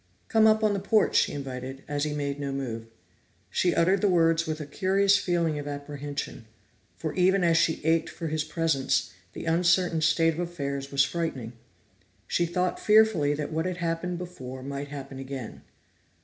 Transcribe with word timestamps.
"Come 0.29 0.47
up 0.47 0.63
on 0.63 0.73
the 0.73 0.79
porch," 0.79 1.15
she 1.15 1.31
invited, 1.31 1.83
as 1.87 2.05
he 2.05 2.11
made 2.13 2.39
no 2.39 2.51
move. 2.51 2.87
She 3.51 3.75
uttered 3.75 4.01
the 4.01 4.09
words 4.09 4.47
with 4.47 4.59
a 4.59 4.65
curious 4.65 5.15
feeling 5.19 5.59
of 5.59 5.67
apprehension; 5.67 6.47
for 6.97 7.13
even 7.13 7.43
as 7.43 7.55
she 7.55 7.85
ached 7.85 8.09
for 8.09 8.25
his 8.27 8.43
presence, 8.43 9.11
the 9.33 9.45
uncertain 9.45 10.01
state 10.01 10.33
of 10.33 10.39
affairs 10.39 10.91
was 10.91 11.03
frightening. 11.05 11.53
She 12.25 12.47
thought 12.47 12.79
fearfully 12.79 13.35
that 13.35 13.51
what 13.51 13.67
had 13.67 13.77
happened 13.77 14.17
before 14.17 14.63
might 14.63 14.87
happen 14.87 15.19
again. 15.19 15.61